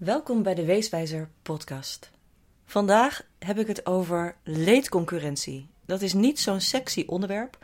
Welkom 0.00 0.42
bij 0.42 0.54
de 0.54 0.64
Weeswijzer 0.64 1.28
podcast. 1.42 2.10
Vandaag 2.64 3.22
heb 3.38 3.58
ik 3.58 3.66
het 3.66 3.86
over 3.86 4.36
leedconcurrentie. 4.44 5.68
Dat 5.86 6.02
is 6.02 6.12
niet 6.12 6.40
zo'n 6.40 6.60
sexy 6.60 7.04
onderwerp, 7.06 7.58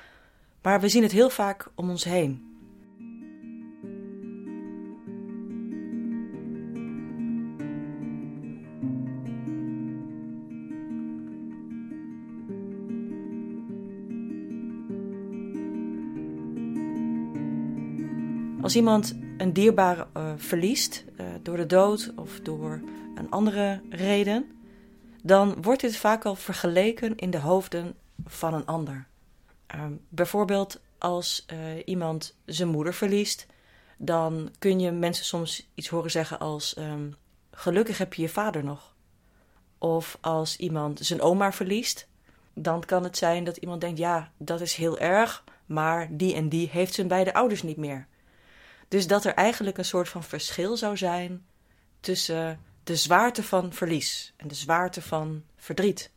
maar 0.62 0.80
we 0.80 0.88
zien 0.88 1.02
het 1.02 1.12
heel 1.12 1.30
vaak 1.30 1.68
om 1.74 1.90
ons 1.90 2.04
heen. 2.04 2.44
Als 18.62 18.76
iemand 18.76 19.25
een 19.36 19.52
dierbare 19.52 20.06
uh, 20.16 20.32
verliest 20.36 21.04
uh, 21.20 21.26
door 21.42 21.56
de 21.56 21.66
dood 21.66 22.12
of 22.16 22.40
door 22.40 22.80
een 23.14 23.30
andere 23.30 23.80
reden, 23.90 24.56
dan 25.22 25.62
wordt 25.62 25.80
dit 25.80 25.96
vaak 25.96 26.24
al 26.24 26.34
vergeleken 26.34 27.16
in 27.16 27.30
de 27.30 27.38
hoofden 27.38 27.94
van 28.24 28.54
een 28.54 28.66
ander. 28.66 29.06
Uh, 29.74 29.84
bijvoorbeeld 30.08 30.80
als 30.98 31.46
uh, 31.52 31.58
iemand 31.84 32.36
zijn 32.44 32.68
moeder 32.68 32.94
verliest, 32.94 33.46
dan 33.98 34.50
kun 34.58 34.80
je 34.80 34.90
mensen 34.90 35.24
soms 35.24 35.68
iets 35.74 35.88
horen 35.88 36.10
zeggen 36.10 36.38
als: 36.38 36.76
um, 36.78 37.14
Gelukkig 37.50 37.98
heb 37.98 38.14
je 38.14 38.22
je 38.22 38.28
vader 38.28 38.64
nog. 38.64 38.94
Of 39.78 40.18
als 40.20 40.56
iemand 40.56 40.98
zijn 41.02 41.20
oma 41.20 41.52
verliest, 41.52 42.08
dan 42.54 42.84
kan 42.84 43.04
het 43.04 43.16
zijn 43.16 43.44
dat 43.44 43.56
iemand 43.56 43.80
denkt: 43.80 43.98
Ja, 43.98 44.32
dat 44.36 44.60
is 44.60 44.74
heel 44.74 44.98
erg, 44.98 45.44
maar 45.66 46.08
die 46.10 46.34
en 46.34 46.48
die 46.48 46.68
heeft 46.68 46.94
zijn 46.94 47.08
beide 47.08 47.34
ouders 47.34 47.62
niet 47.62 47.76
meer. 47.76 48.06
Dus 48.88 49.06
dat 49.06 49.24
er 49.24 49.34
eigenlijk 49.34 49.78
een 49.78 49.84
soort 49.84 50.08
van 50.08 50.22
verschil 50.22 50.76
zou 50.76 50.96
zijn 50.96 51.46
tussen 52.00 52.60
de 52.84 52.96
zwaarte 52.96 53.42
van 53.42 53.72
verlies 53.72 54.34
en 54.36 54.48
de 54.48 54.54
zwaarte 54.54 55.02
van 55.02 55.42
verdriet. 55.56 56.10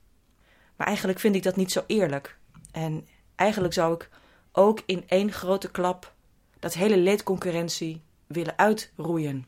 Maar 0.76 0.88
eigenlijk 0.88 1.20
vind 1.20 1.36
ik 1.36 1.44
dat 1.44 1.56
niet 1.56 1.72
zo 1.72 1.84
eerlijk. 1.88 2.38
En 2.72 3.08
eigenlijk 3.36 3.74
zou 3.74 3.94
ik 3.94 4.10
ook 4.52 4.82
in 4.86 5.04
één 5.08 5.32
grote 5.32 5.72
klap 5.72 6.14
dat 6.60 6.74
hele 6.74 6.98
leedconcurrentie 6.98 8.02
willen 8.28 8.58
uitroeien. 8.58 9.46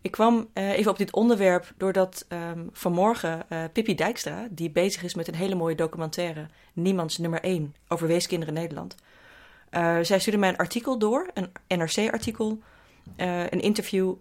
Ik 0.00 0.10
kwam 0.10 0.50
uh, 0.54 0.70
even 0.70 0.90
op 0.90 0.98
dit 0.98 1.12
onderwerp 1.12 1.72
doordat 1.76 2.26
um, 2.28 2.68
vanmorgen 2.72 3.46
uh, 3.48 3.64
Pippi 3.72 3.94
Dijkstra, 3.94 4.48
die 4.50 4.70
bezig 4.70 5.02
is 5.02 5.14
met 5.14 5.28
een 5.28 5.34
hele 5.34 5.54
mooie 5.54 5.74
documentaire, 5.74 6.46
Niemands 6.72 7.18
nummer 7.18 7.40
1 7.40 7.74
over 7.88 8.06
weeskinderen 8.06 8.54
Nederland, 8.54 8.94
uh, 9.70 9.98
zij 10.02 10.18
stuurde 10.18 10.38
mij 10.38 10.48
een 10.48 10.56
artikel 10.56 10.98
door, 10.98 11.30
een 11.34 11.78
NRC-artikel, 11.78 12.58
uh, 13.16 13.40
een 13.40 13.60
interview 13.60 14.14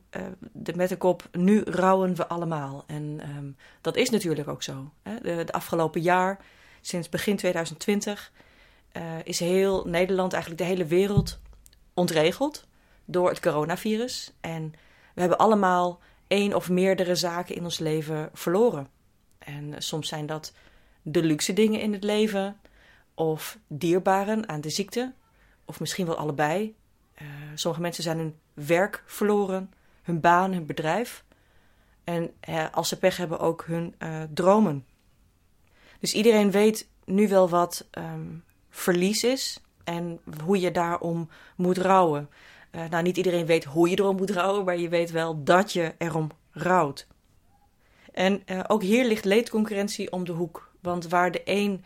de, 0.51 0.75
met 0.75 0.89
de 0.89 0.97
kop 0.97 1.27
Nu 1.31 1.61
rouwen 1.65 2.15
we 2.15 2.27
allemaal. 2.27 2.83
En 2.87 3.21
um, 3.37 3.57
dat 3.81 3.95
is 3.95 4.09
natuurlijk 4.09 4.47
ook 4.47 4.63
zo. 4.63 4.91
Hè? 5.03 5.15
De, 5.21 5.43
de, 5.43 5.51
afgelopen 5.51 6.01
jaar, 6.01 6.39
sinds 6.81 7.09
begin 7.09 7.35
2020, 7.35 8.31
is 9.23 9.39
heel 9.39 9.83
Nederland, 9.85 10.33
eigenlijk 10.33 10.63
de 10.63 10.67
hele 10.67 10.85
wereld, 10.85 11.39
ontregeld 11.93 12.67
door 13.05 13.29
het 13.29 13.39
coronavirus. 13.39 14.33
En 14.41 14.73
we 15.13 15.19
hebben 15.19 15.37
allemaal 15.37 15.99
één 16.27 16.53
of 16.53 16.69
meerdere 16.69 17.15
zaken 17.15 17.55
in 17.55 17.63
ons 17.63 17.79
leven 17.79 18.29
verloren. 18.33 18.87
En 19.37 19.73
soms 19.77 20.07
zijn 20.07 20.25
dat 20.25 20.53
de 21.01 21.23
luxe 21.23 21.53
dingen 21.53 21.81
in 21.81 21.93
het 21.93 22.03
leven 22.03 22.59
of 23.13 23.57
dierbaren 23.67 24.49
aan 24.49 24.61
de 24.61 24.69
ziekte 24.69 25.13
of 25.65 25.79
misschien 25.79 26.05
wel 26.05 26.17
allebei. 26.17 26.75
Uh, 27.21 27.27
sommige 27.55 27.81
mensen 27.81 28.03
zijn 28.03 28.17
hun 28.17 28.35
werk 28.53 29.03
verloren, 29.05 29.73
hun 30.01 30.19
baan, 30.19 30.53
hun 30.53 30.65
bedrijf. 30.65 31.23
En 32.03 32.33
als 32.71 32.89
ze 32.89 32.99
pech 32.99 33.17
hebben, 33.17 33.39
ook 33.39 33.63
hun 33.67 33.95
uh, 33.99 34.21
dromen. 34.33 34.85
Dus 35.99 36.13
iedereen 36.13 36.51
weet 36.51 36.87
nu 37.05 37.27
wel 37.27 37.49
wat 37.49 37.87
um, 37.91 38.43
verlies 38.69 39.23
is 39.23 39.59
en 39.83 40.19
hoe 40.43 40.59
je 40.59 40.71
daarom 40.71 41.29
moet 41.55 41.77
rouwen. 41.77 42.29
nou, 42.89 43.03
niet 43.03 43.17
iedereen 43.17 43.45
weet 43.45 43.63
hoe 43.63 43.89
je 43.89 43.99
erom 43.99 44.15
moet 44.15 44.29
rouwen, 44.29 44.65
maar 44.65 44.77
je 44.77 44.89
weet 44.89 45.11
wel 45.11 45.43
dat 45.43 45.73
je 45.73 45.93
erom 45.97 46.31
rouwt. 46.51 47.07
En 48.13 48.43
ook 48.67 48.81
hier 48.81 49.05
ligt 49.05 49.25
leedconcurrentie 49.25 50.11
om 50.11 50.25
de 50.25 50.31
hoek. 50.31 50.71
Want 50.79 51.07
waar 51.07 51.31
de 51.31 51.41
een 51.43 51.83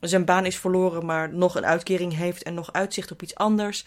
zijn 0.00 0.24
baan 0.24 0.46
is 0.46 0.58
verloren, 0.58 1.06
maar 1.06 1.32
nog 1.32 1.54
een 1.54 1.66
uitkering 1.66 2.16
heeft 2.16 2.42
en 2.42 2.54
nog 2.54 2.72
uitzicht 2.72 3.12
op 3.12 3.22
iets 3.22 3.34
anders. 3.34 3.86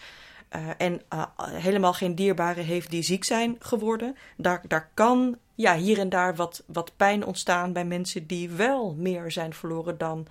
Uh, 0.56 0.68
en 0.78 1.00
uh, 1.12 1.24
helemaal 1.38 1.92
geen 1.92 2.14
dierbare 2.14 2.60
heeft 2.60 2.90
die 2.90 3.02
ziek 3.02 3.24
zijn 3.24 3.56
geworden. 3.58 4.16
Daar, 4.36 4.62
daar 4.68 4.90
kan 4.94 5.36
ja, 5.54 5.76
hier 5.76 5.98
en 5.98 6.08
daar 6.08 6.34
wat, 6.34 6.62
wat 6.66 6.92
pijn 6.96 7.24
ontstaan 7.24 7.72
bij 7.72 7.84
mensen 7.84 8.26
die 8.26 8.50
wel 8.50 8.94
meer 8.94 9.30
zijn 9.30 9.54
verloren 9.54 9.98
dan 9.98 10.26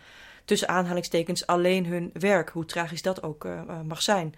tussen 0.45 0.67
aanhalingstekens 0.67 1.47
alleen 1.47 1.85
hun 1.85 2.09
werk. 2.13 2.49
Hoe 2.49 2.65
tragisch 2.65 3.01
dat 3.01 3.23
ook 3.23 3.45
uh, 3.45 3.61
mag 3.87 4.01
zijn. 4.01 4.35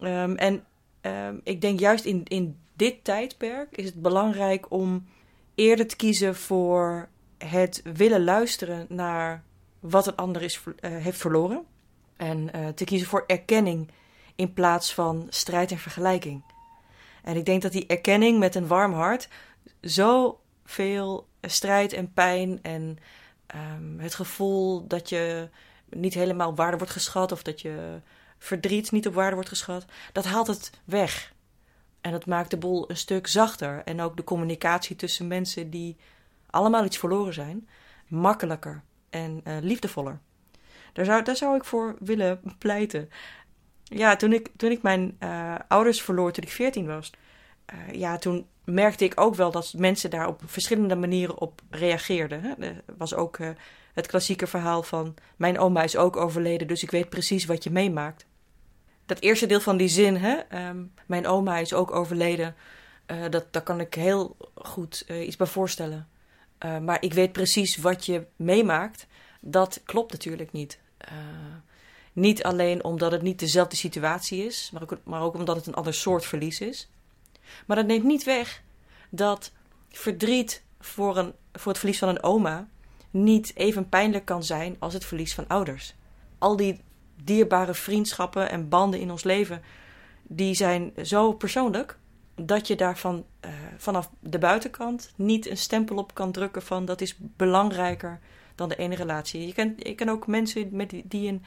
Um, 0.00 0.36
en 0.36 0.64
um, 1.02 1.40
ik 1.44 1.60
denk 1.60 1.80
juist 1.80 2.04
in, 2.04 2.24
in 2.24 2.58
dit 2.74 3.04
tijdperk 3.04 3.76
is 3.76 3.84
het 3.84 4.02
belangrijk 4.02 4.70
om 4.70 5.06
eerder 5.54 5.86
te 5.86 5.96
kiezen 5.96 6.36
voor 6.36 7.08
het 7.38 7.82
willen 7.94 8.24
luisteren 8.24 8.86
naar 8.88 9.42
wat 9.80 10.06
een 10.06 10.16
ander 10.16 10.42
is, 10.42 10.60
uh, 10.64 10.72
heeft 10.80 11.18
verloren. 11.18 11.64
En 12.16 12.50
uh, 12.56 12.68
te 12.68 12.84
kiezen 12.84 13.08
voor 13.08 13.24
erkenning 13.26 13.90
in 14.34 14.52
plaats 14.52 14.94
van 14.94 15.26
strijd 15.28 15.70
en 15.70 15.78
vergelijking. 15.78 16.42
En 17.22 17.36
ik 17.36 17.44
denk 17.44 17.62
dat 17.62 17.72
die 17.72 17.86
erkenning 17.86 18.38
met 18.38 18.54
een 18.54 18.66
warm 18.66 18.92
hart 18.92 19.28
zoveel 19.80 21.28
strijd 21.40 21.92
en 21.92 22.12
pijn 22.12 22.58
en 22.62 22.98
um, 23.54 24.00
het 24.00 24.14
gevoel 24.14 24.86
dat 24.86 25.08
je 25.08 25.48
niet 25.90 26.14
helemaal 26.14 26.48
op 26.48 26.56
waarde 26.56 26.76
wordt 26.76 26.92
geschat 26.92 27.32
of 27.32 27.42
dat 27.42 27.60
je 27.60 28.00
verdriet 28.38 28.90
niet 28.90 29.06
op 29.06 29.14
waarde 29.14 29.34
wordt 29.34 29.48
geschat, 29.48 29.84
dat 30.12 30.24
haalt 30.24 30.46
het 30.46 30.70
weg. 30.84 31.32
En 32.00 32.12
dat 32.12 32.26
maakt 32.26 32.50
de 32.50 32.56
boel 32.56 32.90
een 32.90 32.96
stuk 32.96 33.26
zachter. 33.26 33.82
En 33.84 34.00
ook 34.00 34.16
de 34.16 34.24
communicatie 34.24 34.96
tussen 34.96 35.26
mensen 35.26 35.70
die 35.70 35.96
allemaal 36.50 36.84
iets 36.84 36.98
verloren 36.98 37.34
zijn, 37.34 37.68
makkelijker 38.06 38.82
en 39.10 39.40
uh, 39.44 39.56
liefdevoller. 39.60 40.20
Daar 40.92 41.04
zou, 41.04 41.22
daar 41.22 41.36
zou 41.36 41.56
ik 41.56 41.64
voor 41.64 41.96
willen 41.98 42.40
pleiten. 42.58 43.10
Ja, 43.82 44.16
toen 44.16 44.32
ik, 44.32 44.48
toen 44.56 44.70
ik 44.70 44.82
mijn 44.82 45.16
uh, 45.20 45.54
ouders 45.68 46.02
verloor 46.02 46.32
toen 46.32 46.44
ik 46.44 46.50
14 46.50 46.86
was, 46.86 47.12
uh, 47.74 47.94
ja, 47.94 48.18
toen 48.18 48.46
merkte 48.64 49.04
ik 49.04 49.20
ook 49.20 49.34
wel 49.34 49.50
dat 49.50 49.74
mensen 49.76 50.10
daar 50.10 50.28
op 50.28 50.42
verschillende 50.44 50.96
manieren 50.96 51.38
op 51.38 51.60
reageerden. 51.70 52.42
Hè. 52.42 52.66
Er 52.66 52.82
was 52.98 53.14
ook 53.14 53.38
het 53.94 54.06
klassieke 54.06 54.46
verhaal 54.46 54.82
van: 54.82 55.14
Mijn 55.36 55.58
oma 55.58 55.82
is 55.82 55.96
ook 55.96 56.16
overleden, 56.16 56.66
dus 56.66 56.82
ik 56.82 56.90
weet 56.90 57.08
precies 57.08 57.44
wat 57.44 57.64
je 57.64 57.70
meemaakt. 57.70 58.26
Dat 59.06 59.20
eerste 59.20 59.46
deel 59.46 59.60
van 59.60 59.76
die 59.76 59.88
zin, 59.88 60.16
hè, 60.16 60.66
um, 60.68 60.92
Mijn 61.06 61.26
oma 61.26 61.58
is 61.58 61.74
ook 61.74 61.92
overleden, 61.92 62.54
dat, 63.30 63.52
daar 63.52 63.62
kan 63.62 63.80
ik 63.80 63.94
heel 63.94 64.36
goed 64.54 65.06
iets 65.08 65.36
bij 65.36 65.46
voorstellen. 65.46 66.08
Uh, 66.64 66.78
maar 66.78 67.02
ik 67.02 67.12
weet 67.12 67.32
precies 67.32 67.76
wat 67.76 68.06
je 68.06 68.26
meemaakt. 68.36 69.06
Dat 69.40 69.80
klopt 69.84 70.12
natuurlijk 70.12 70.52
niet. 70.52 70.78
Uh, 71.12 71.16
niet 72.12 72.42
alleen 72.42 72.84
omdat 72.84 73.12
het 73.12 73.22
niet 73.22 73.38
dezelfde 73.38 73.76
situatie 73.76 74.44
is, 74.44 74.70
maar 74.72 74.82
ook, 74.82 74.98
maar 75.04 75.22
ook 75.22 75.34
omdat 75.34 75.56
het 75.56 75.66
een 75.66 75.74
ander 75.74 75.94
soort 75.94 76.24
verlies 76.24 76.60
is. 76.60 76.88
Maar 77.66 77.76
dat 77.76 77.86
neemt 77.86 78.04
niet 78.04 78.24
weg 78.24 78.62
dat 79.08 79.52
verdriet 79.90 80.62
voor, 80.80 81.16
een, 81.16 81.32
voor 81.52 81.72
het 81.72 81.80
verlies 81.80 81.98
van 81.98 82.08
een 82.08 82.22
oma 82.22 82.68
niet 83.10 83.52
even 83.54 83.88
pijnlijk 83.88 84.24
kan 84.24 84.44
zijn 84.44 84.76
als 84.78 84.94
het 84.94 85.04
verlies 85.04 85.34
van 85.34 85.48
ouders. 85.48 85.94
Al 86.38 86.56
die 86.56 86.80
dierbare 87.24 87.74
vriendschappen 87.74 88.50
en 88.50 88.68
banden 88.68 89.00
in 89.00 89.10
ons 89.10 89.24
leven, 89.24 89.62
die 90.22 90.54
zijn 90.54 90.92
zo 91.04 91.32
persoonlijk 91.32 91.98
dat 92.40 92.66
je 92.66 92.76
daarvan 92.76 93.24
uh, 93.44 93.50
vanaf 93.76 94.10
de 94.20 94.38
buitenkant 94.38 95.12
niet 95.16 95.50
een 95.50 95.56
stempel 95.56 95.96
op 95.96 96.14
kan 96.14 96.32
drukken 96.32 96.62
van 96.62 96.84
dat 96.84 97.00
is 97.00 97.16
belangrijker 97.18 98.20
dan 98.54 98.68
de 98.68 98.76
ene 98.76 98.94
relatie. 98.94 99.46
Je 99.46 99.52
kent, 99.52 99.86
je 99.86 99.94
kan 99.94 100.08
ook 100.08 100.26
mensen 100.26 100.68
met 100.72 100.94
die, 101.04 101.28
een 101.28 101.44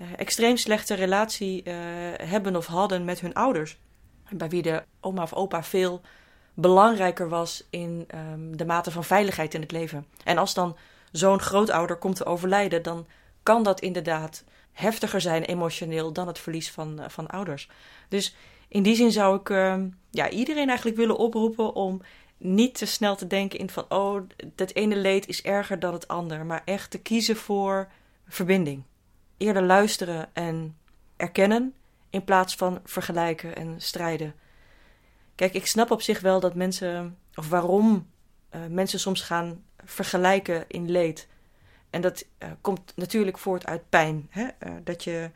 uh, 0.00 0.06
extreem 0.16 0.56
slechte 0.56 0.94
relatie 0.94 1.62
uh, 1.64 1.74
hebben 2.22 2.56
of 2.56 2.66
hadden 2.66 3.04
met 3.04 3.20
hun 3.20 3.34
ouders. 3.34 3.78
Bij 4.30 4.48
wie 4.48 4.62
de 4.62 4.82
oma 5.00 5.22
of 5.22 5.34
opa 5.34 5.62
veel 5.62 6.00
belangrijker 6.54 7.28
was 7.28 7.66
in 7.70 8.06
um, 8.32 8.56
de 8.56 8.64
mate 8.64 8.90
van 8.90 9.04
veiligheid 9.04 9.54
in 9.54 9.60
het 9.60 9.72
leven. 9.72 10.06
En 10.24 10.38
als 10.38 10.54
dan 10.54 10.76
zo'n 11.12 11.40
grootouder 11.40 11.96
komt 11.96 12.16
te 12.16 12.24
overlijden, 12.24 12.82
dan 12.82 13.06
kan 13.42 13.62
dat 13.62 13.80
inderdaad 13.80 14.44
heftiger 14.72 15.20
zijn 15.20 15.42
emotioneel 15.42 16.12
dan 16.12 16.26
het 16.26 16.38
verlies 16.38 16.70
van, 16.70 17.00
van 17.08 17.26
ouders. 17.26 17.68
Dus 18.08 18.36
in 18.74 18.82
die 18.82 18.94
zin 18.94 19.12
zou 19.12 19.40
ik 19.40 19.48
uh, 19.48 19.82
ja, 20.10 20.30
iedereen 20.30 20.68
eigenlijk 20.68 20.96
willen 20.96 21.16
oproepen 21.16 21.74
om 21.74 22.02
niet 22.36 22.74
te 22.74 22.86
snel 22.86 23.16
te 23.16 23.26
denken 23.26 23.58
in 23.58 23.70
van 23.70 23.84
oh, 23.88 24.22
dat 24.54 24.74
ene 24.74 24.96
leed 24.96 25.26
is 25.26 25.42
erger 25.42 25.78
dan 25.78 25.92
het 25.92 26.08
ander, 26.08 26.46
maar 26.46 26.62
echt 26.64 26.90
te 26.90 26.98
kiezen 26.98 27.36
voor 27.36 27.88
verbinding. 28.28 28.82
Eerder 29.36 29.62
luisteren 29.62 30.28
en 30.32 30.76
erkennen 31.16 31.74
in 32.10 32.24
plaats 32.24 32.54
van 32.54 32.80
vergelijken 32.84 33.56
en 33.56 33.80
strijden. 33.80 34.34
Kijk, 35.34 35.54
ik 35.54 35.66
snap 35.66 35.90
op 35.90 36.02
zich 36.02 36.20
wel 36.20 36.40
dat 36.40 36.54
mensen, 36.54 37.18
of 37.34 37.48
waarom 37.48 38.10
uh, 38.54 38.60
mensen 38.68 39.00
soms 39.00 39.20
gaan 39.20 39.64
vergelijken 39.84 40.64
in 40.68 40.90
leed. 40.90 41.28
En 41.90 42.00
dat 42.00 42.24
uh, 42.38 42.48
komt 42.60 42.92
natuurlijk 42.96 43.38
voort 43.38 43.66
uit 43.66 43.88
pijn. 43.88 44.26
Hè? 44.30 44.42
Uh, 44.42 44.72
dat 44.84 45.04
je 45.04 45.30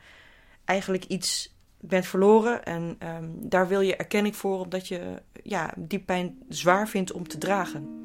eigenlijk 0.65 1.05
iets 1.05 1.57
bent 1.79 2.05
verloren 2.05 2.65
en 2.65 2.97
um, 3.03 3.49
daar 3.49 3.67
wil 3.67 3.81
je 3.81 3.95
erkenning 3.95 4.35
voor, 4.35 4.59
omdat 4.59 4.87
je 4.87 5.21
ja, 5.43 5.73
die 5.77 5.99
pijn 5.99 6.37
zwaar 6.49 6.87
vindt 6.87 7.11
om 7.11 7.27
te 7.27 7.37
dragen. 7.37 7.97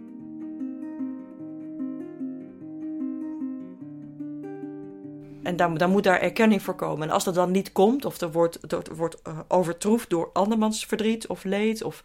En 5.42 5.56
dan, 5.56 5.74
dan, 5.74 5.90
moet 5.90 6.04
daar 6.04 6.20
erkenning 6.20 6.62
voor 6.62 6.74
komen. 6.74 7.08
En 7.08 7.14
als 7.14 7.24
dat 7.24 7.34
dan 7.34 7.50
niet 7.50 7.72
komt, 7.72 8.04
of 8.04 8.20
er 8.20 8.32
wordt, 8.32 8.58
wordt 8.96 9.20
uh, 9.28 9.38
overtroefd 9.48 10.10
door 10.10 10.30
andermans 10.32 10.86
verdriet 10.86 11.26
of 11.26 11.44
leed, 11.44 11.82
of 11.82 12.04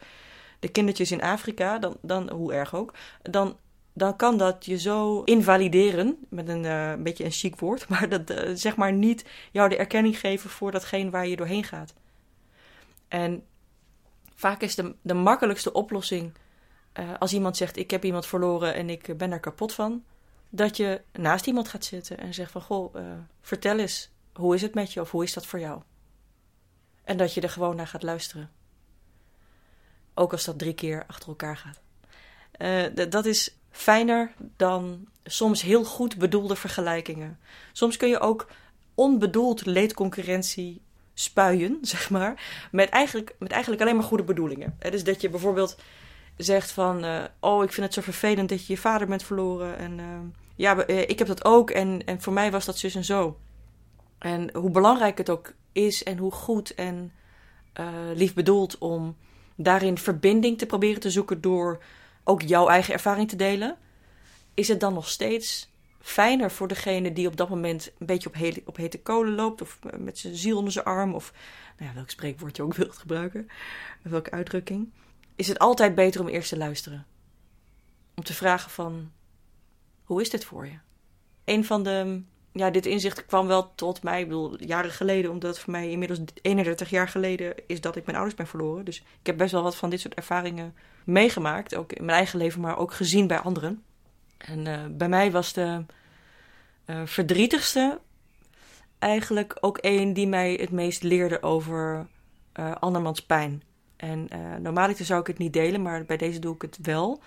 de 0.59 0.67
kindertjes 0.67 1.11
in 1.11 1.21
Afrika, 1.21 1.79
dan, 1.79 1.97
dan 2.01 2.29
hoe 2.31 2.53
erg 2.53 2.75
ook, 2.75 2.93
dan, 3.21 3.55
dan 3.99 4.15
kan 4.15 4.37
dat 4.37 4.65
je 4.65 4.77
zo 4.77 5.21
invalideren, 5.23 6.17
met 6.29 6.47
een, 6.47 6.63
een 6.63 7.03
beetje 7.03 7.25
een 7.25 7.31
chic 7.31 7.59
woord, 7.59 7.87
maar 7.89 8.09
dat 8.09 8.31
uh, 8.31 8.49
zeg 8.53 8.75
maar 8.75 8.93
niet 8.93 9.25
jou 9.51 9.69
de 9.69 9.77
erkenning 9.77 10.19
geven 10.19 10.49
voor 10.49 10.71
datgene 10.71 11.09
waar 11.09 11.27
je 11.27 11.35
doorheen 11.35 11.63
gaat. 11.63 11.93
En 13.07 13.43
vaak 14.35 14.61
is 14.61 14.75
de, 14.75 14.95
de 15.01 15.13
makkelijkste 15.13 15.73
oplossing 15.73 16.33
als 17.19 17.33
iemand 17.33 17.57
zegt: 17.57 17.77
Ik 17.77 17.91
heb 17.91 18.05
iemand 18.05 18.25
verloren 18.25 18.73
en 18.73 18.89
ik 18.89 19.17
ben 19.17 19.31
er 19.31 19.39
kapot 19.39 19.73
van 19.73 20.03
dat 20.49 20.77
je 20.77 21.01
naast 21.11 21.47
iemand 21.47 21.67
gaat 21.67 21.85
zitten 21.85 22.17
en 22.17 22.33
zegt 22.33 22.51
van 22.51 22.61
goh, 22.61 22.95
vertel 23.41 23.79
eens, 23.79 24.11
hoe 24.33 24.55
is 24.55 24.61
het 24.61 24.73
met 24.73 24.93
je 24.93 25.01
of 25.01 25.11
hoe 25.11 25.23
is 25.23 25.33
dat 25.33 25.45
voor 25.45 25.59
jou? 25.59 25.81
En 27.03 27.17
dat 27.17 27.33
je 27.33 27.41
er 27.41 27.49
gewoon 27.49 27.75
naar 27.75 27.87
gaat 27.87 28.03
luisteren. 28.03 28.51
Ook 30.13 30.31
als 30.31 30.45
dat 30.45 30.59
drie 30.59 30.73
keer 30.73 31.03
achter 31.07 31.29
elkaar 31.29 31.57
gaat. 31.57 31.81
Dat 33.09 33.25
is 33.25 33.58
fijner 33.79 34.31
dan 34.57 35.07
soms 35.23 35.61
heel 35.61 35.83
goed 35.83 36.17
bedoelde 36.17 36.55
vergelijkingen. 36.55 37.39
Soms 37.71 37.97
kun 37.97 38.09
je 38.09 38.19
ook 38.19 38.47
onbedoeld 38.95 39.65
leedconcurrentie 39.65 40.81
spuien, 41.13 41.77
zeg 41.93 42.09
maar, 42.09 42.67
met 42.71 42.89
eigenlijk, 42.89 43.35
met 43.39 43.51
eigenlijk 43.51 43.81
alleen 43.81 43.95
maar 43.95 44.03
goede 44.03 44.23
bedoelingen. 44.23 44.77
Dus 44.89 45.03
dat 45.03 45.21
je 45.21 45.29
bijvoorbeeld 45.29 45.77
zegt 46.37 46.71
van, 46.71 47.05
uh, 47.05 47.23
oh, 47.39 47.63
ik 47.63 47.71
vind 47.71 47.85
het 47.85 47.95
zo 47.95 48.01
vervelend 48.01 48.49
dat 48.49 48.65
je 48.65 48.73
je 48.73 48.79
vader 48.79 49.07
bent 49.07 49.23
verloren. 49.23 49.77
En 49.77 49.97
uh, 49.97 50.05
ja, 50.55 50.87
uh, 50.89 50.99
ik 50.99 51.19
heb 51.19 51.27
dat 51.27 51.45
ook 51.45 51.69
en, 51.69 52.01
en 52.05 52.21
voor 52.21 52.33
mij 52.33 52.51
was 52.51 52.65
dat 52.65 52.77
zus 52.77 52.95
en 52.95 53.05
zo. 53.05 53.37
En 54.17 54.55
hoe 54.55 54.71
belangrijk 54.71 55.17
het 55.17 55.29
ook 55.29 55.53
is 55.71 56.03
en 56.03 56.17
hoe 56.17 56.31
goed 56.31 56.73
en 56.73 57.11
lief 58.13 58.33
bedoeld 58.33 58.77
om 58.77 59.17
daarin 59.55 59.97
verbinding 59.97 60.57
te 60.57 60.65
proberen 60.65 61.01
te 61.01 61.09
zoeken 61.09 61.41
door 61.41 61.83
ook 62.29 62.41
jouw 62.41 62.67
eigen 62.67 62.93
ervaring 62.93 63.29
te 63.29 63.35
delen, 63.35 63.77
is 64.53 64.67
het 64.67 64.79
dan 64.79 64.93
nog 64.93 65.09
steeds 65.09 65.69
fijner 66.01 66.51
voor 66.51 66.67
degene 66.67 67.13
die 67.13 67.27
op 67.27 67.37
dat 67.37 67.49
moment 67.49 67.91
een 67.99 68.05
beetje 68.05 68.29
op, 68.29 68.35
he 68.35 68.53
op 68.65 68.75
hete 68.75 69.01
kolen 69.01 69.35
loopt 69.35 69.61
of 69.61 69.79
met 69.97 70.17
zijn 70.17 70.35
ziel 70.35 70.57
onder 70.57 70.73
zijn 70.73 70.85
arm 70.85 71.13
of 71.13 71.33
nou 71.77 71.89
ja, 71.89 71.95
welk 71.95 72.09
spreekwoord 72.09 72.55
je 72.55 72.63
ook 72.63 72.73
wilt 72.73 72.97
gebruiken, 72.97 73.47
welke 74.01 74.31
uitdrukking 74.31 74.91
is 75.39 75.47
het 75.47 75.59
altijd 75.59 75.95
beter 75.95 76.21
om 76.21 76.27
eerst 76.27 76.49
te 76.49 76.57
luisteren. 76.57 77.05
Om 78.15 78.23
te 78.23 78.33
vragen 78.33 78.71
van, 78.71 79.11
hoe 80.03 80.21
is 80.21 80.29
dit 80.29 80.45
voor 80.45 80.65
je? 80.65 80.77
Een 81.45 81.65
van 81.65 81.83
de, 81.83 82.21
ja, 82.51 82.69
dit 82.69 82.85
inzicht 82.85 83.25
kwam 83.25 83.47
wel 83.47 83.75
tot 83.75 84.03
mij, 84.03 84.21
ik 84.21 84.27
bedoel, 84.27 84.63
jaren 84.63 84.91
geleden, 84.91 85.31
omdat 85.31 85.59
voor 85.59 85.71
mij 85.71 85.89
inmiddels 85.89 86.19
31 86.41 86.89
jaar 86.89 87.07
geleden 87.07 87.53
is 87.67 87.81
dat 87.81 87.95
ik 87.95 88.05
mijn 88.05 88.17
ouders 88.17 88.37
ben 88.37 88.47
verloren. 88.47 88.85
Dus 88.85 88.97
ik 88.97 89.25
heb 89.25 89.37
best 89.37 89.51
wel 89.51 89.63
wat 89.63 89.75
van 89.75 89.89
dit 89.89 89.99
soort 89.99 90.13
ervaringen 90.13 90.75
meegemaakt, 91.03 91.75
ook 91.75 91.93
in 91.93 92.05
mijn 92.05 92.17
eigen 92.17 92.39
leven, 92.39 92.61
maar 92.61 92.77
ook 92.77 92.93
gezien 92.93 93.27
bij 93.27 93.39
anderen. 93.39 93.83
En 94.37 94.65
uh, 94.65 94.79
bij 94.89 95.09
mij 95.09 95.31
was 95.31 95.53
de 95.53 95.85
uh, 96.85 97.01
verdrietigste 97.05 97.99
eigenlijk 98.99 99.57
ook 99.59 99.77
een 99.81 100.13
die 100.13 100.27
mij 100.27 100.53
het 100.53 100.71
meest 100.71 101.03
leerde 101.03 101.41
over 101.41 102.07
uh, 102.59 102.75
andermans 102.75 103.25
pijn. 103.25 103.63
En 103.95 104.27
normaliter 104.61 105.05
zou 105.05 105.19
ik 105.19 105.27
het 105.27 105.37
niet 105.37 105.53
delen, 105.53 105.81
maar 105.81 106.05
bij 106.05 106.17
deze 106.17 106.39
doe 106.39 106.55
ik 106.55 106.61
het 106.61 106.77
wel. 106.81 107.21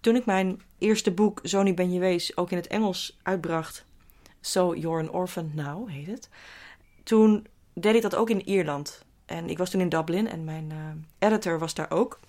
Toen 0.00 0.16
ik 0.16 0.24
mijn 0.24 0.62
eerste 0.78 1.10
boek, 1.10 1.40
Zo 1.42 1.74
ben 1.74 1.92
je 1.92 1.98
wees, 1.98 2.36
ook 2.36 2.50
in 2.50 2.56
het 2.56 2.66
Engels 2.66 3.18
uitbracht. 3.22 3.84
So 4.42 4.74
You're 4.74 5.00
an 5.00 5.10
Orphan 5.10 5.50
Now 5.54 5.88
heet 5.88 6.06
het. 6.06 6.28
Toen 7.02 7.46
deed 7.72 7.94
ik 7.94 8.02
dat 8.02 8.14
ook 8.14 8.30
in 8.30 8.48
Ierland. 8.48 9.04
En 9.26 9.48
ik 9.48 9.58
was 9.58 9.70
toen 9.70 9.80
in 9.80 9.88
Dublin 9.88 10.28
en 10.28 10.44
mijn 10.44 10.70
uh, 10.70 11.28
editor 11.28 11.58
was 11.58 11.74
daar 11.74 11.90
ook. 11.90 12.20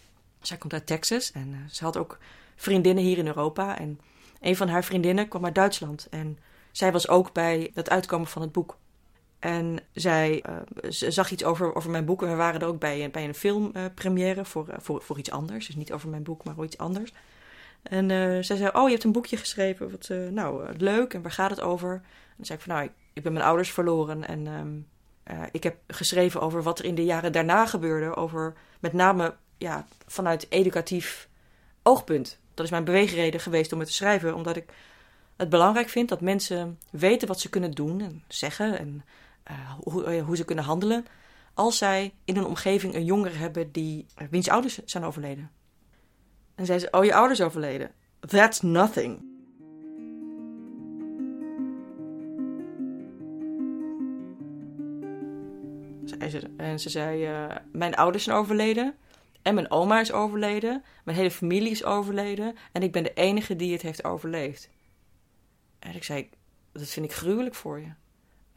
Zij 0.42 0.58
komt 0.58 0.74
uit 0.74 0.86
Texas 0.86 1.32
en 1.32 1.48
uh, 1.50 1.58
ze 1.70 1.84
had 1.84 1.98
ook 1.98 2.18
vriendinnen 2.56 3.04
hier 3.04 3.18
in 3.18 3.28
Europa. 3.28 3.78
En 3.78 4.00
een 4.42 4.56
van 4.56 4.68
haar 4.68 4.84
vriendinnen 4.84 5.28
kwam 5.28 5.46
uit 5.46 5.56
Duitsland. 5.56 6.08
En 6.10 6.38
zij 6.72 6.92
was 6.92 7.08
ook 7.08 7.34
bij 7.34 7.72
het 7.74 7.90
uitkomen 7.90 8.28
van 8.28 8.42
het 8.42 8.52
boek. 8.52 8.78
En 9.40 9.80
zij 9.94 10.44
uh, 10.50 10.56
zag 10.90 11.32
iets 11.32 11.44
over, 11.44 11.76
over 11.76 11.90
mijn 11.90 12.06
boek. 12.06 12.22
En 12.22 12.30
we 12.30 12.36
waren 12.36 12.62
er 12.62 12.68
ook 12.68 12.80
bij, 12.80 13.12
bij 13.12 13.24
een 13.24 13.36
filmpremière 13.36 14.46
voor, 14.46 14.68
voor, 14.78 15.02
voor 15.02 15.18
iets 15.18 15.32
anders. 15.32 15.66
Dus 15.66 15.76
niet 15.76 15.94
over 15.94 16.10
mijn 16.10 16.24
boek, 16.24 16.44
maar 16.44 16.64
iets 16.64 16.78
anders. 16.78 17.14
En 17.84 18.10
uh, 18.10 18.18
zij 18.42 18.56
zei, 18.58 18.70
oh, 18.74 18.84
je 18.84 18.92
hebt 18.92 19.04
een 19.04 19.12
boekje 19.12 19.38
geschreven. 19.38 19.92
Wat, 19.92 20.10
nou, 20.32 20.78
leuk. 20.78 21.14
En 21.14 21.22
waar 21.22 21.32
gaat 21.32 21.50
het 21.50 21.62
over? 21.62 21.92
En 21.94 22.34
dan 22.38 22.46
zei 22.46 22.58
ik 22.58 22.66
van, 22.66 22.76
nou, 22.76 22.90
ik, 23.14 23.24
ben 23.24 23.34
mijn 23.34 23.46
ouders 23.46 23.72
verloren. 23.72 24.28
En 24.28 24.48
um, 24.48 24.88
ik 25.52 25.64
heb 25.64 25.78
geschreven 25.88 26.42
over 26.42 26.64
wat 26.64 26.80
er 26.80 26.86
in 26.86 26.96
de 26.96 27.06
jaren 27.06 27.32
daarna 27.32 27.66
gebeurde. 27.66 28.16
Over 28.16 28.54
met 28.80 28.94
name 28.94 29.36
ja, 29.58 29.88
vanuit 30.08 30.46
educatief 30.50 31.30
oogpunt. 31.84 32.40
Dat 32.54 32.66
is 32.66 32.72
mijn 32.72 32.84
beweegreden 32.84 33.40
geweest 33.40 33.74
om 33.74 33.80
het 33.80 33.88
te 33.88 33.94
schrijven. 33.94 34.36
Omdat 34.36 34.56
ik 34.56 34.74
het 35.36 35.50
belangrijk 35.50 35.90
vind 35.90 36.10
dat 36.10 36.22
mensen 36.22 36.80
weten 36.92 37.28
wat 37.28 37.40
ze 37.40 37.50
kunnen 37.50 37.72
doen 37.72 38.02
en 38.02 38.24
zeggen. 38.28 38.80
En 38.80 39.06
hoe, 39.80 40.20
hoe, 40.20 40.36
ze 40.36 40.46
kunnen 40.46 40.66
handelen 40.66 41.06
als 41.54 41.78
zij 41.78 42.14
in 42.26 42.38
een 42.38 42.46
omgeving 42.46 42.96
een 42.96 43.06
jongere 43.06 43.38
hebben 43.38 43.72
die, 43.72 44.06
wiens 44.30 44.50
ouders 44.50 44.80
zijn 44.86 45.04
overleden. 45.04 45.52
En 46.64 46.70
zei 46.70 46.80
ze, 46.80 46.88
oh 46.92 47.06
je 47.06 47.14
ouders 47.14 47.42
overleden. 47.42 47.92
That's 48.20 48.62
nothing. 48.62 49.22
Zei 56.04 56.30
ze, 56.30 56.50
en 56.58 56.80
ze 56.80 56.90
zei, 56.90 57.48
mijn 57.72 57.96
ouders 57.96 58.24
zijn 58.24 58.38
overleden. 58.38 58.96
En 59.42 59.54
mijn 59.54 59.72
oma 59.72 60.00
is 60.00 60.12
overleden. 60.12 60.84
Mijn 61.04 61.18
hele 61.18 61.32
familie 61.32 61.72
is 61.72 61.84
overleden. 61.84 62.56
En 62.72 62.84
ik 62.84 62.92
ben 62.92 63.04
de 63.04 63.14
enige 63.14 63.56
die 63.56 63.74
het 63.74 63.82
heeft 63.82 64.04
overleefd. 64.04 64.70
En 65.80 65.96
ik 65.96 66.04
zei, 66.04 66.30
dat 66.72 66.88
vind 66.88 67.06
ik 67.06 67.14
gruwelijk 67.14 67.56
voor 67.56 67.80
je. 67.80 67.92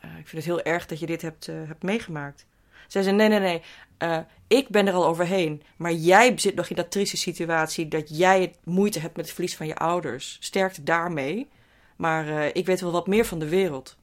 Uh, 0.04 0.18
ik 0.18 0.28
vind 0.28 0.44
het 0.44 0.44
heel 0.44 0.62
erg 0.62 0.86
dat 0.86 0.98
je 1.00 1.06
dit 1.06 1.22
hebt, 1.22 1.46
uh, 1.46 1.56
hebt 1.66 1.82
meegemaakt. 1.82 2.46
Zij 2.86 3.02
zei, 3.02 3.16
nee, 3.16 3.28
nee, 3.28 3.38
nee, 3.38 3.62
uh, 3.98 4.18
ik 4.46 4.68
ben 4.68 4.86
er 4.86 4.92
al 4.92 5.06
overheen. 5.06 5.62
Maar 5.76 5.92
jij 5.92 6.38
zit 6.38 6.54
nog 6.54 6.68
in 6.68 6.76
dat 6.76 6.90
trieste 6.90 7.16
situatie 7.16 7.88
dat 7.88 8.18
jij 8.18 8.40
het 8.40 8.58
moeite 8.64 8.98
hebt 8.98 9.16
met 9.16 9.24
het 9.24 9.34
verlies 9.34 9.56
van 9.56 9.66
je 9.66 9.76
ouders. 9.76 10.36
Sterkte 10.40 10.82
daarmee. 10.82 11.48
Maar 11.96 12.56
ik 12.56 12.66
weet 12.66 12.80
wel 12.80 12.92
wat 12.92 13.06
meer 13.06 13.24
van 13.24 13.38
de 13.38 13.48
wereld. 13.48 13.96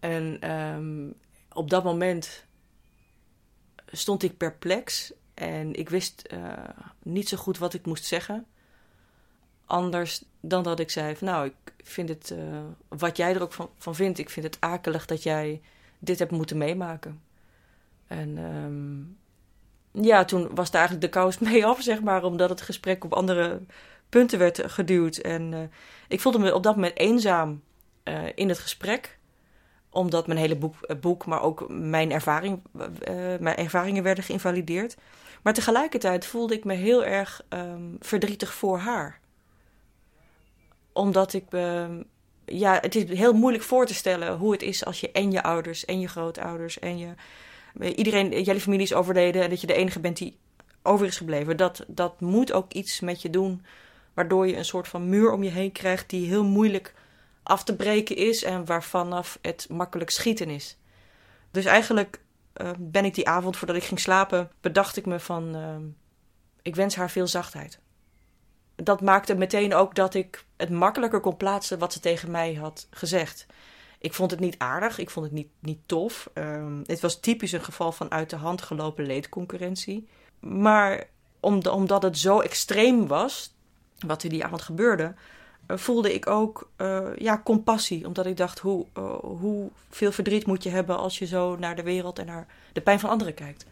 En 0.00 0.50
um, 0.50 1.14
op 1.52 1.70
dat 1.70 1.84
moment 1.84 2.44
stond 3.86 4.22
ik 4.22 4.36
perplex. 4.36 5.12
En 5.34 5.74
ik 5.74 5.88
wist 5.88 6.34
niet 7.02 7.28
zo 7.28 7.36
goed 7.36 7.58
wat 7.58 7.74
ik 7.74 7.86
moest 7.86 8.04
zeggen. 8.04 8.46
Anders 9.66 10.24
dan 10.40 10.62
dat 10.62 10.80
ik 10.80 10.90
zei 10.90 11.16
nou, 11.20 11.46
ik 11.46 11.74
vind 11.84 12.08
het, 12.08 12.34
wat 12.88 13.16
jij 13.16 13.34
er 13.34 13.42
ook 13.42 13.52
van, 13.52 13.70
van 13.78 13.94
vindt, 13.94 14.18
ik 14.18 14.30
vind 14.30 14.46
het 14.46 14.56
akelig 14.60 15.06
dat 15.06 15.22
jij 15.22 15.60
dit 15.98 16.18
hebt 16.18 16.30
moeten 16.30 16.58
meemaken. 16.58 17.22
En 18.12 18.38
um, 18.38 19.18
ja, 20.04 20.24
toen 20.24 20.54
was 20.54 20.70
daar 20.70 20.80
eigenlijk 20.80 21.12
de 21.12 21.20
kous 21.20 21.38
mee 21.50 21.66
af, 21.66 21.82
zeg 21.82 22.00
maar, 22.00 22.24
omdat 22.24 22.48
het 22.48 22.60
gesprek 22.60 23.04
op 23.04 23.12
andere 23.12 23.60
punten 24.08 24.38
werd 24.38 24.62
geduwd. 24.64 25.16
En 25.16 25.52
uh, 25.52 25.60
ik 26.08 26.20
voelde 26.20 26.38
me 26.38 26.54
op 26.54 26.62
dat 26.62 26.74
moment 26.74 26.98
eenzaam 26.98 27.62
uh, 28.04 28.22
in 28.34 28.48
het 28.48 28.58
gesprek 28.58 29.18
omdat 29.90 30.26
mijn 30.26 30.38
hele 30.38 30.56
boek, 30.56 31.00
boek 31.00 31.26
maar 31.26 31.42
ook 31.42 31.64
mijn, 31.68 32.12
ervaring, 32.12 32.62
mijn 33.40 33.56
ervaringen 33.56 34.02
werden 34.02 34.24
geïnvalideerd. 34.24 34.96
Maar 35.42 35.54
tegelijkertijd 35.54 36.26
voelde 36.26 36.54
ik 36.54 36.64
me 36.64 36.74
heel 36.74 37.04
erg 37.04 37.42
um, 37.48 37.96
verdrietig 38.00 38.52
voor 38.52 38.78
haar 38.78 39.20
omdat 40.92 41.32
ik. 41.32 41.44
Uh, 41.50 41.86
ja, 42.44 42.78
het 42.80 42.94
is 42.94 43.18
heel 43.18 43.32
moeilijk 43.32 43.64
voor 43.64 43.86
te 43.86 43.94
stellen 43.94 44.36
hoe 44.36 44.52
het 44.52 44.62
is 44.62 44.84
als 44.84 45.00
je 45.00 45.12
en 45.12 45.32
je 45.32 45.42
ouders 45.42 45.84
en 45.84 46.00
je 46.00 46.08
grootouders 46.08 46.78
en 46.78 46.98
je. 46.98 47.08
Iedereen, 47.80 48.42
jullie 48.42 48.60
familie 48.60 48.84
is 48.84 48.94
overleden 48.94 49.42
en 49.42 49.50
dat 49.50 49.60
je 49.60 49.66
de 49.66 49.74
enige 49.74 50.00
bent 50.00 50.16
die 50.16 50.38
over 50.82 51.06
is 51.06 51.16
gebleven. 51.16 51.56
Dat, 51.56 51.84
dat 51.86 52.20
moet 52.20 52.52
ook 52.52 52.72
iets 52.72 53.00
met 53.00 53.22
je 53.22 53.30
doen, 53.30 53.64
waardoor 54.14 54.46
je 54.46 54.56
een 54.56 54.64
soort 54.64 54.88
van 54.88 55.08
muur 55.08 55.32
om 55.32 55.42
je 55.42 55.50
heen 55.50 55.72
krijgt 55.72 56.10
die 56.10 56.26
heel 56.26 56.44
moeilijk 56.44 56.94
af 57.42 57.64
te 57.64 57.76
breken 57.76 58.16
is 58.16 58.42
en 58.44 58.64
waarvanaf 58.64 59.38
het 59.42 59.66
makkelijk 59.70 60.10
schieten 60.10 60.50
is. 60.50 60.76
Dus 61.50 61.64
eigenlijk 61.64 62.20
uh, 62.56 62.70
ben 62.78 63.04
ik 63.04 63.14
die 63.14 63.28
avond 63.28 63.56
voordat 63.56 63.76
ik 63.76 63.84
ging 63.84 64.00
slapen, 64.00 64.50
bedacht 64.60 64.96
ik 64.96 65.06
me 65.06 65.20
van. 65.20 65.56
Uh, 65.56 65.76
Ik 66.62 66.76
wens 66.76 66.94
haar 66.94 67.10
veel 67.10 67.26
zachtheid. 67.26 67.78
Dat 68.76 69.00
maakte 69.00 69.34
meteen 69.34 69.74
ook 69.74 69.94
dat 69.94 70.14
ik 70.14 70.44
het 70.56 70.70
makkelijker 70.70 71.20
kon 71.20 71.36
plaatsen 71.36 71.78
wat 71.78 71.92
ze 71.92 72.00
tegen 72.00 72.30
mij 72.30 72.54
had 72.54 72.86
gezegd. 72.90 73.46
Ik 74.02 74.14
vond 74.14 74.30
het 74.30 74.40
niet 74.40 74.58
aardig, 74.58 74.98
ik 74.98 75.10
vond 75.10 75.26
het 75.26 75.34
niet, 75.34 75.48
niet 75.58 75.78
tof. 75.86 76.30
Um, 76.34 76.82
het 76.86 77.00
was 77.00 77.20
typisch 77.20 77.52
een 77.52 77.64
geval 77.64 77.92
van 77.92 78.10
uit 78.10 78.30
de 78.30 78.36
hand 78.36 78.62
gelopen 78.62 79.06
leedconcurrentie. 79.06 80.08
Maar 80.40 81.08
omdat 81.40 82.02
het 82.02 82.18
zo 82.18 82.40
extreem 82.40 83.06
was, 83.06 83.54
wat 84.06 84.22
er 84.22 84.28
die 84.28 84.44
avond 84.44 84.62
gebeurde, 84.62 85.14
eh, 85.66 85.76
voelde 85.76 86.14
ik 86.14 86.26
ook 86.26 86.70
uh, 86.76 87.16
ja, 87.16 87.40
compassie. 87.44 88.06
Omdat 88.06 88.26
ik 88.26 88.36
dacht, 88.36 88.58
hoe, 88.58 88.86
uh, 88.98 89.14
hoe 89.18 89.70
veel 89.90 90.12
verdriet 90.12 90.46
moet 90.46 90.62
je 90.62 90.70
hebben 90.70 90.98
als 90.98 91.18
je 91.18 91.26
zo 91.26 91.56
naar 91.56 91.76
de 91.76 91.82
wereld 91.82 92.18
en 92.18 92.26
naar 92.26 92.46
de 92.72 92.80
pijn 92.80 93.00
van 93.00 93.10
anderen 93.10 93.34
kijkt. 93.34 93.66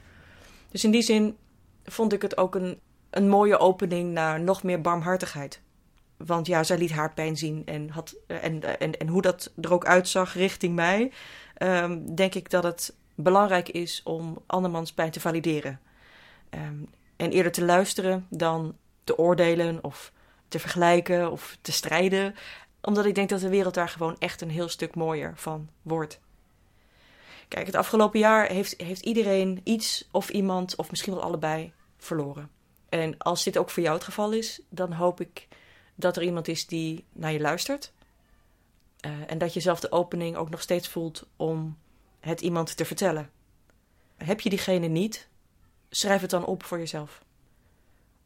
Dus 0.71 0.85
in 0.85 0.91
die 0.91 1.03
zin 1.03 1.37
vond 1.85 2.13
ik 2.13 2.23
het 2.23 2.37
ook 2.37 2.55
een, 2.55 2.79
een 3.11 3.29
mooie 3.29 3.59
opening 3.59 4.13
naar 4.13 4.41
nog 4.41 4.63
meer 4.63 4.81
barmhartigheid. 4.81 5.61
Want 6.27 6.47
ja, 6.47 6.63
zij 6.63 6.79
liet 6.79 6.91
haar 6.91 7.13
pijn 7.13 7.37
zien 7.37 7.63
en, 7.67 7.89
had, 7.89 8.17
en, 8.27 8.81
en, 8.81 8.99
en 8.99 9.09
hoe 9.09 9.23
dat 9.23 9.53
er 9.61 9.73
ook 9.73 9.87
uitzag 9.87 10.35
richting 10.35 10.75
mij, 10.75 11.13
um, 11.59 12.15
denk 12.15 12.35
ik 12.35 12.51
dat 12.51 12.63
het 12.63 12.95
belangrijk 13.15 13.69
is 13.69 14.01
om 14.05 14.43
andermans 14.47 14.93
pijn 14.93 15.11
te 15.11 15.21
valideren. 15.21 15.81
Um, 16.51 16.89
en 17.17 17.31
eerder 17.31 17.53
te 17.53 17.65
luisteren 17.65 18.27
dan 18.31 18.77
te 19.05 19.19
oordelen 19.19 19.85
of 19.85 20.13
te 20.49 20.59
vergelijken 20.59 21.31
of 21.31 21.59
te 21.61 21.73
strijden. 21.73 22.35
Omdat 22.83 23.05
ik 23.05 23.15
denk 23.15 23.29
dat 23.29 23.41
de 23.41 23.49
wereld 23.49 23.75
daar 23.75 23.89
gewoon 23.89 24.17
echt 24.19 24.41
een 24.41 24.51
heel 24.51 24.69
stuk 24.69 24.95
mooier 24.95 25.33
van 25.37 25.69
wordt. 25.83 26.21
Kijk, 27.49 27.67
het 27.67 27.75
afgelopen 27.75 28.19
jaar 28.19 28.47
heeft, 28.47 28.81
heeft 28.81 29.05
iedereen 29.05 29.61
iets 29.65 30.09
of 30.11 30.29
iemand, 30.29 30.77
of 30.77 30.91
misschien 30.91 31.15
wel 31.15 31.23
allebei, 31.23 31.73
verloren. 31.99 32.51
En 32.89 33.19
als 33.19 33.45
dit 33.45 33.59
ook 33.59 33.71
voor 33.71 33.83
jou 33.83 33.95
het 33.95 34.05
geval 34.05 34.33
is, 34.33 34.61
dan 34.69 34.93
hoop 34.93 35.21
ik 35.21 35.49
dat 36.01 36.17
er 36.17 36.23
iemand 36.23 36.49
is 36.49 36.67
die 36.67 37.05
naar 37.13 37.33
je 37.33 37.41
luistert. 37.41 37.93
Uh, 39.07 39.13
en 39.27 39.39
dat 39.39 39.55
je 39.55 39.61
zelf 39.61 39.81
de 39.81 39.93
opening 39.93 40.37
ook 40.37 40.51
nog 40.51 40.61
steeds 40.61 40.89
voelt 40.89 41.27
om 41.37 41.79
het 42.21 42.41
iemand 42.41 42.77
te 42.77 42.85
vertellen. 42.85 43.31
Heb 44.17 44.41
je 44.41 44.51
diegene 44.51 44.87
niet, 44.87 45.29
schrijf 45.91 46.21
het 46.21 46.31
dan 46.31 46.45
op 46.45 46.63
voor 46.63 46.79
jezelf. 46.79 47.25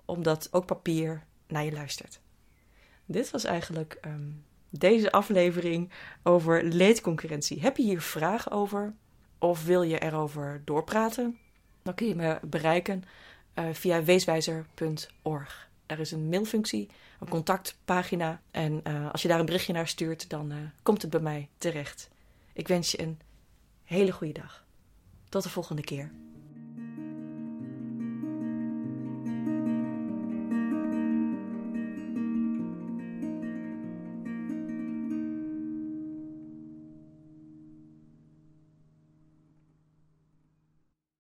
Omdat 0.04 0.48
ook 0.50 0.66
papier 0.66 1.24
naar 1.46 1.64
je 1.64 1.72
luistert. 1.72 2.20
Dit 3.06 3.30
was 3.30 3.44
eigenlijk 3.44 3.98
um, 4.04 4.44
deze 4.70 5.12
aflevering 5.12 5.90
over 6.22 6.64
leedconcurrentie. 6.64 7.60
Heb 7.60 7.76
je 7.76 7.82
hier 7.82 8.00
vragen 8.00 8.52
over? 8.52 8.94
Of 9.38 9.64
wil 9.64 9.82
je 9.82 9.98
erover 9.98 10.62
doorpraten? 10.64 11.38
Dan 11.82 11.94
kun 11.94 12.06
je 12.06 12.14
me 12.14 12.38
bereiken 12.42 13.04
uh, 13.54 13.64
via 13.72 14.02
weeswijzer.org. 14.02 15.68
Daar 15.86 15.98
is 15.98 16.10
een 16.10 16.28
mailfunctie, 16.28 16.88
een 17.20 17.28
contactpagina. 17.28 18.40
En 18.50 18.80
uh, 18.86 19.10
als 19.12 19.22
je 19.22 19.28
daar 19.28 19.38
een 19.38 19.46
berichtje 19.46 19.72
naar 19.72 19.88
stuurt, 19.88 20.30
dan 20.30 20.52
uh, 20.52 20.58
komt 20.82 21.02
het 21.02 21.10
bij 21.10 21.20
mij 21.20 21.48
terecht. 21.58 22.08
Ik 22.52 22.68
wens 22.68 22.90
je 22.90 23.00
een 23.00 23.20
hele 23.84 24.12
goede 24.12 24.32
dag. 24.32 24.64
Tot 25.28 25.42
de 25.42 25.48
volgende 25.48 25.82
keer. 25.82 26.10